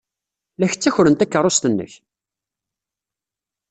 [0.59, 1.93] La ak-ttakren takeṛṛust-nnek!